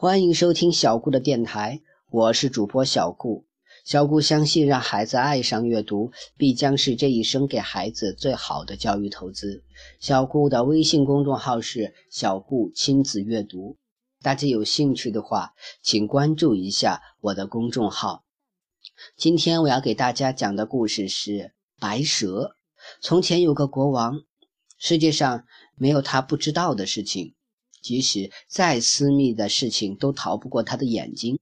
[0.00, 3.46] 欢迎收听小顾的电台，我是主播小顾。
[3.84, 9.64] 小顾相信，让孩子爱上阅读，必将是这一生给孩子最好的教育投资。
[9.98, 13.76] 小顾的微信公众号是“小顾亲子阅读”，
[14.22, 18.22] 大家有兴趣的话，请关注一下我的公众号。
[19.16, 22.54] 今天我要给大家讲的故事是白蛇。
[23.00, 24.20] 从前有个国王，
[24.78, 25.44] 世界上
[25.74, 27.34] 没有他不知道的事情。
[27.80, 31.38] 即使再私密的事情都逃不过他的眼睛。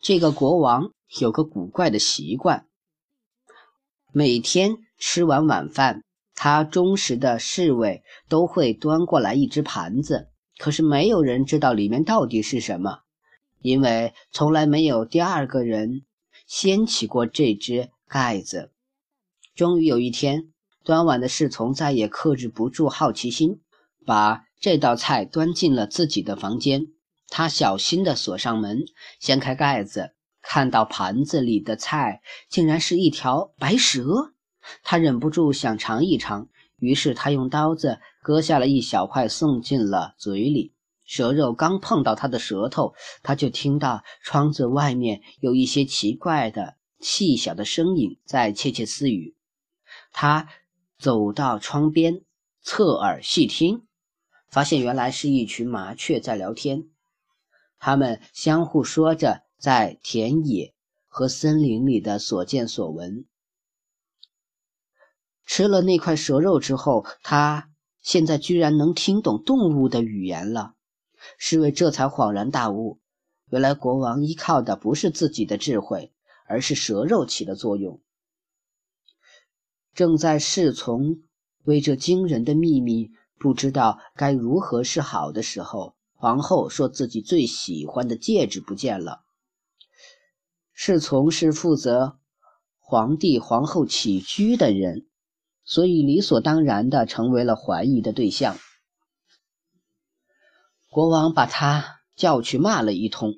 [0.00, 2.66] 这个国王有个古怪的习惯：
[4.12, 6.02] 每天吃完晚饭，
[6.34, 10.28] 他忠实的侍卫都会端过来一只盘子，
[10.58, 13.00] 可是没有人知道里面到底是什么，
[13.60, 16.02] 因为从来没有第二个人
[16.46, 18.72] 掀起过这只盖子。
[19.54, 20.52] 终于有一天，
[20.84, 23.60] 端碗的侍从再也克制不住好奇心，
[24.04, 24.44] 把。
[24.64, 26.86] 这道菜端进了自己的房间，
[27.28, 28.86] 他小心地锁上门，
[29.20, 34.32] 掀开盖子，看到盘子里的菜竟然是一条白蛇，
[34.82, 36.48] 他忍不住想尝一尝，
[36.78, 40.72] 于是他用刀子割下了一小块送进了嘴里。
[41.04, 49.36] 蛇肉刚碰到他的舌头，他就听到窗子外面有一些奇怪的、细小的声音在窃窃私语。
[50.10, 50.48] 他
[50.98, 52.22] 走到窗边，
[52.62, 53.82] 侧耳细听。
[54.54, 56.84] 发现原来是一群麻雀在聊天，
[57.80, 60.76] 它们相互说着在田野
[61.08, 63.24] 和森林里的所见所闻。
[65.44, 70.76] 吃了那块蛇肉之后，他现在居然能听懂动物的语言了。
[71.36, 73.00] 侍卫这才恍然大悟，
[73.50, 76.12] 原来国王依靠的不是自己的智慧，
[76.46, 78.00] 而是蛇肉起的作用。
[79.92, 81.24] 正在侍从
[81.64, 83.10] 为这惊人的秘密。
[83.38, 89.22] 不知道该如何是好的时候，皇后说自己最喜欢的戒指不见了。
[90.72, 92.18] 侍从是负责
[92.78, 95.06] 皇帝皇后起居的人，
[95.64, 98.58] 所以理所当然的成为了怀疑的对象。
[100.90, 103.34] 国王把他叫去骂了一通，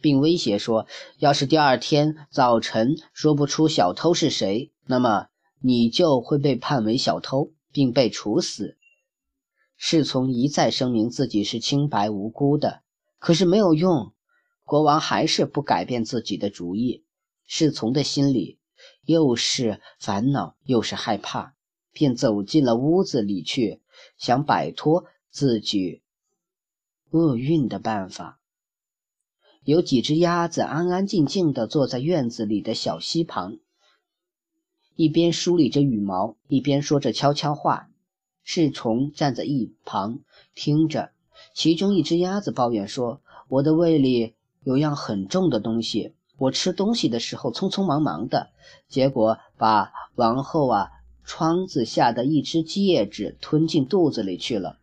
[0.00, 0.86] 并威胁说
[1.18, 5.28] ：“要是第二天早晨说不出小偷是谁，那么
[5.60, 8.76] 你就会被判为小偷，并被处死。”
[9.86, 12.82] 侍从一再声明自己是清白无辜的，
[13.18, 14.14] 可是没有用，
[14.64, 17.04] 国王还是不改变自己的主意。
[17.44, 18.58] 侍从的心里
[19.04, 21.54] 又是烦恼又是害怕，
[21.92, 23.82] 便走进了屋子里去，
[24.16, 26.00] 想摆脱自己
[27.10, 28.40] 厄运的办法。
[29.64, 33.58] 有几只鸭子安安静静地坐在院子里的小溪旁，
[34.96, 37.90] 一边梳理着羽毛，一边说着悄悄话。
[38.44, 40.20] 侍从站在一旁
[40.54, 41.10] 听着，
[41.54, 48.50] 其中一只鸭子抱怨说：“我的胃里有样很重的东西，我吃东西的时候匆匆忙忙的，
[48.86, 50.90] 结果把王后啊
[51.24, 54.78] 窗子下的一只戒指吞进肚子里去了。”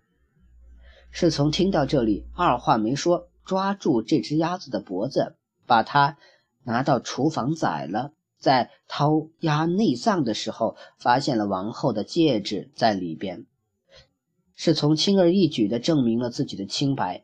[1.12, 5.36] 侍从听到这里，二话没说，抓住这只鸭子的脖子，
[5.68, 6.18] 把它
[6.64, 8.12] 拿到厨房宰了。
[8.40, 13.46] 在掏鸭内脏的时候，发现了王后的戒指在里边。
[14.64, 17.24] 侍从轻而易举地证明了自己的清白。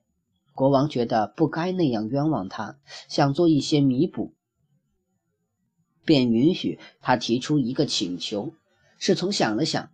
[0.55, 4.33] 国王觉得不该那样冤枉他，想做一些弥补，
[6.03, 8.53] 便允许他提出一个请求。
[8.97, 9.91] 侍从想了想，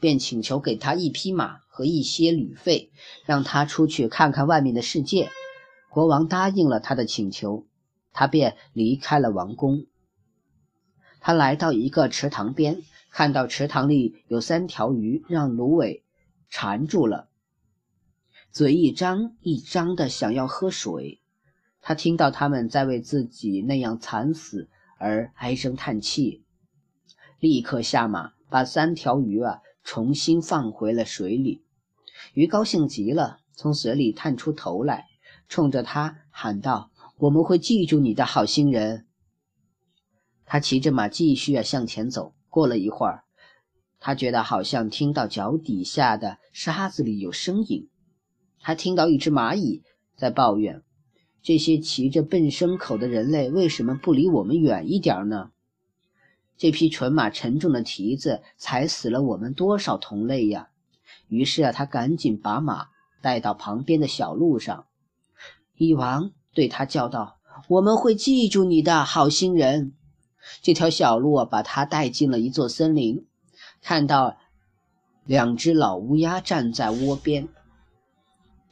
[0.00, 2.92] 便请求给他一匹马和一些旅费，
[3.24, 5.28] 让他出去看看外面的世界。
[5.90, 7.66] 国王答应了他的请求，
[8.12, 9.86] 他便离开了王宫。
[11.18, 12.80] 他来到一个池塘边，
[13.10, 16.04] 看到池塘里有三条鱼，让芦苇。
[16.48, 17.28] 缠住了，
[18.50, 21.20] 嘴一张一张的想要喝水。
[21.80, 24.68] 他听到他们在为自己那样惨死
[24.98, 26.44] 而唉声叹气，
[27.38, 31.62] 立刻下马把三条鱼啊重新放回了水里。
[32.34, 35.06] 鱼高兴极了，从水里探出头来，
[35.48, 39.06] 冲着他喊道：“我们会记住你的好心人。”
[40.44, 42.34] 他骑着马继续啊向前走。
[42.48, 43.25] 过了一会儿。
[44.06, 47.88] 他觉得好像听到脚底下的沙子里有声音，
[48.60, 49.82] 他听到一只蚂蚁
[50.14, 50.84] 在抱怨
[51.42, 55.50] ：“这些骑着笨牲口的人类为什么不离我们远一点呢？
[56.56, 60.68] 这匹纯马沉重的蹄子踩死了我们多少同类呀！”
[61.26, 64.86] 于是啊，他赶紧把马带到旁边的小路上。
[65.78, 69.94] 蚁王对他叫道：“我们会记住你的好心人。”
[70.62, 73.26] 这条小路啊，把他带进了一座森林。
[73.82, 74.36] 看到
[75.24, 77.48] 两只老乌鸦站在窝边，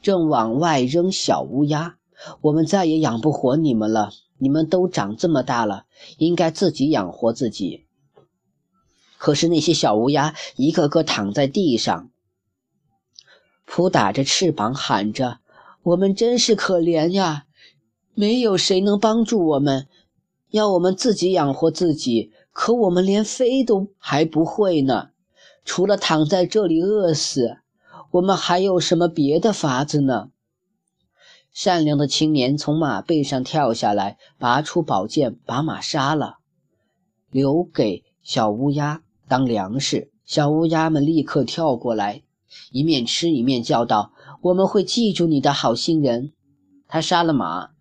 [0.01, 1.97] 正往外扔小乌鸦。
[2.41, 4.11] 我们再也养不活你们了。
[4.37, 5.85] 你们都长这么大了，
[6.17, 7.85] 应该自己养活自己。
[9.17, 12.09] 可是那些小乌鸦一个个躺在地上，
[13.65, 15.39] 扑打着翅膀，喊着
[15.83, 17.45] ：“我们真是可怜呀！
[18.13, 19.87] 没有谁能帮助我们，
[20.49, 22.31] 要我们自己养活自己。
[22.55, 25.09] 可我们连飞都还不会呢，
[25.65, 27.57] 除了躺在这里饿死，
[28.11, 30.29] 我们还有什么别的法子呢？”
[31.51, 36.37] 善良的青年从马背上跳下来，拔出宝剑，把马杀了，
[37.29, 40.09] 留给小乌鸦当粮食。
[40.23, 42.23] 小乌鸦们立刻跳过来，
[42.71, 46.31] 一面吃一面叫道：“我们会记住你的好心人。”
[46.87, 47.71] 他杀了马，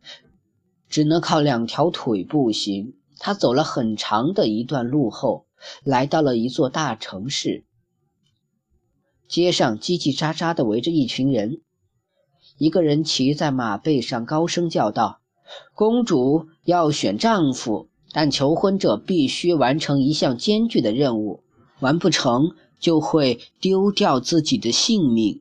[0.88, 2.94] 只能靠两条腿步行。
[3.26, 5.46] 他走了很长的一段路后，
[5.82, 7.64] 来到了一座大城市。
[9.26, 11.62] 街上叽叽喳喳地围着一群人。
[12.58, 15.20] 一个人骑在马背上，高声叫道
[15.74, 21.42] ：“公主要选丈夫，但求婚者必须完成一项艰巨的任务，
[21.80, 25.40] 完不成就会丢掉自己的性命。”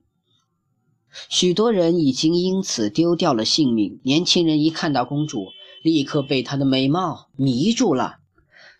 [1.27, 3.99] 许多人已经因此丢掉了性命。
[4.05, 5.47] 年轻人一看到公主，
[5.83, 8.17] 立刻被她的美貌迷住了，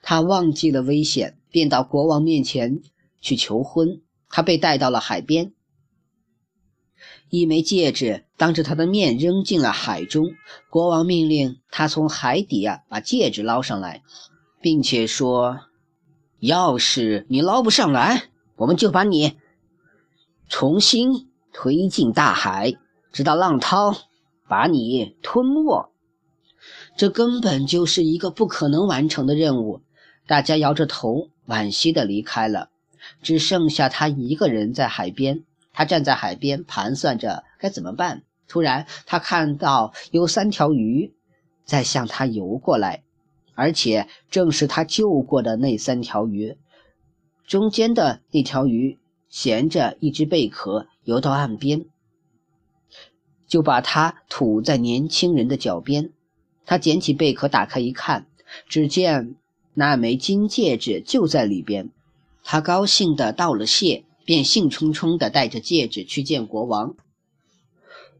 [0.01, 2.81] 他忘记了危险，便到国王面前
[3.21, 4.01] 去求婚。
[4.29, 5.53] 他被带到了海边。
[7.29, 10.31] 一枚戒指当着他的面扔进了海中，
[10.69, 14.01] 国王命令他从海底啊把戒指捞上来，
[14.61, 15.59] 并且说
[16.39, 19.37] ：“要是你捞不上来，我们就把你
[20.47, 22.73] 重新推进大海，
[23.11, 23.93] 直到浪涛
[24.47, 25.91] 把你吞没。”
[26.95, 29.81] 这根本就是一个不可能完成的任务。
[30.25, 32.69] 大家摇着头，惋惜地离开了，
[33.21, 35.43] 只剩下他一个人在海边。
[35.73, 38.23] 他站在海边，盘算着该怎么办。
[38.47, 41.13] 突然，他看到有三条鱼
[41.65, 43.03] 在向他游过来，
[43.55, 46.57] 而且正是他救过的那三条鱼。
[47.47, 51.85] 中间的那条鱼衔着一只贝壳游到岸边，
[53.47, 56.12] 就把它吐在年轻人的脚边。
[56.65, 58.27] 他捡起贝壳，打开一看，
[58.67, 59.35] 只见
[59.73, 61.89] 那枚金戒指就在里边。
[62.43, 64.05] 他高兴地道了谢。
[64.25, 66.95] 便兴冲冲地带着戒指去见国王，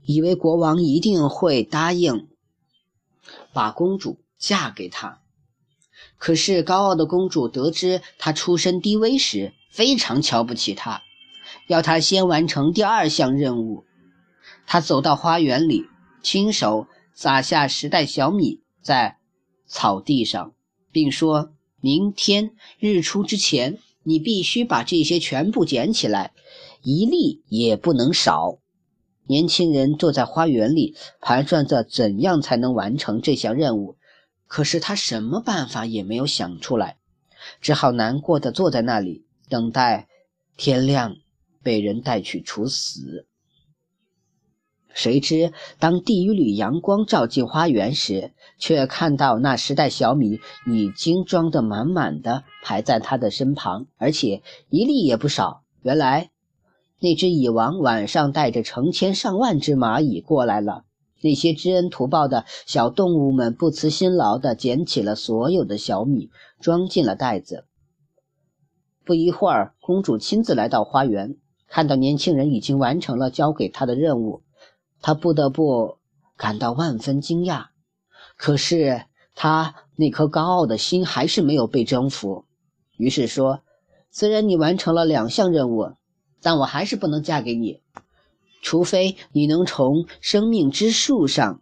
[0.03, 2.27] 以为国王一定会答应
[3.53, 5.21] 把公主嫁给他。
[6.17, 11.03] 可是高傲的公主得知他出身低微时，非常瞧不起他，
[11.67, 13.85] 要他先完成第二项任务。
[14.67, 15.85] 他走到花园里，
[16.21, 19.17] 亲手撒下十袋小米在
[19.65, 20.53] 草地上，
[20.91, 23.79] 并说明天日出之前。
[24.05, 26.33] 你必须把这些全部捡起来，
[26.81, 28.59] 一粒也不能少。
[29.27, 33.95] 年轻人坐在花园里，盘算着怎样才能完成这项任务，
[34.45, 36.97] 可是他什么办法也没有想出来，
[37.61, 40.09] 只好难过的坐在那里，等待
[40.57, 41.15] 天亮，
[41.63, 43.25] 被人带去处死。
[44.93, 55.63] 谁知，当第一缕阳光照进花园时，却看到那十袋小米已经装得满满的，排在他的身旁，而且一粒也不少。
[55.81, 56.29] 原来，
[56.99, 60.83] 那只蚁王晚上带着成千上万只蚂蚁过来了。
[61.21, 66.29] 那些知恩图报的小动物们不辞辛劳地捡起了所有的小米，
[66.59, 67.65] 装进了袋子。
[69.03, 71.35] 不一会儿，公主亲自来到花园，
[71.67, 74.42] 看到年轻人已经完成了交给他的任务。
[75.03, 75.97] 他不得不
[76.37, 77.67] 感到万分惊讶，
[78.37, 79.03] 可是
[79.35, 82.45] 他那颗高傲的心还是没有被征服。
[82.95, 83.61] 于是说
[84.09, 85.97] ：“虽然你完成了两项任务，
[86.41, 87.81] 但我还是不能嫁给你，
[88.61, 91.61] 除非你能从生命之树上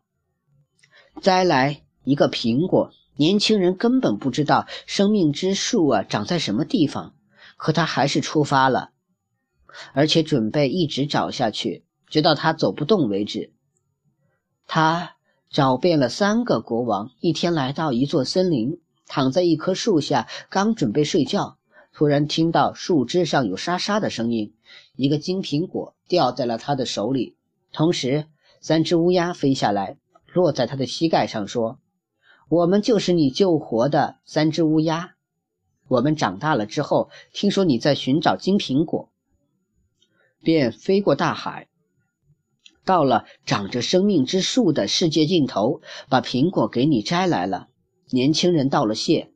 [1.20, 7.14] 摘来一个苹果。”年轻人根本不知道生命之树啊长在什么地方，
[7.58, 8.92] 可他还是出发了，
[9.94, 11.86] 而且准备一直找下去。
[12.12, 13.52] 直到他走不动为止。
[14.68, 15.16] 他
[15.50, 21.58] 找遍了三个国王，一天来到一座森林，躺在一棵树下，刚准备睡觉，
[21.94, 24.54] 突然听到树枝上有沙沙的声音，
[24.96, 27.36] 一个金苹果掉在了他的手里，
[27.74, 28.28] 同时
[28.60, 29.98] 三只乌鸦飞下来，
[30.34, 31.80] 落在他的膝盖上，说
[32.48, 35.16] ：“我们就是你救活的三只乌鸦。
[35.88, 39.10] 我们长大了之后，听说你在寻找金苹果，
[40.42, 41.68] 便飞过大海。”
[42.84, 47.68] 到了长着生命之树的世界尽头，把苹果给你摘来了。
[48.10, 49.32] 年轻人道了谢，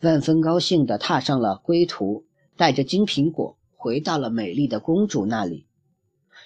[0.00, 5.66] 万分高兴地踏上了归途，带着金苹果回到了美丽的公主那里。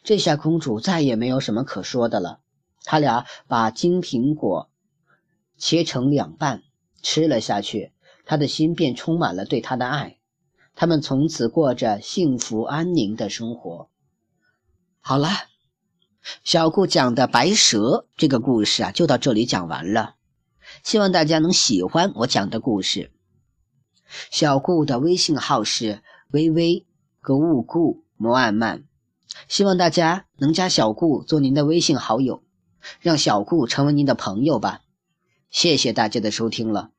[0.03, 2.41] 这下公主再也没有什么可说的了，
[2.85, 4.69] 他俩把金苹果
[5.57, 6.63] 切成两半
[7.03, 7.93] 吃了下去，
[8.27, 10.19] 他的心便充满了对他的爱。
[10.77, 13.89] 他们从此过着幸福安宁的生活。
[15.01, 15.29] 好了，
[16.43, 20.15] 小顾讲的白蛇这个故事啊，就到这里讲完了。
[20.83, 23.13] 希望大家能喜欢我讲的故事。
[24.31, 26.87] 小顾的微信号是微微
[27.21, 28.85] 格物顾摩安曼，
[29.49, 32.43] 希望大家能加小顾做您的微信好友，
[33.01, 34.81] 让小顾成为您的朋友吧。
[35.51, 36.94] 谢谢大家的收听了。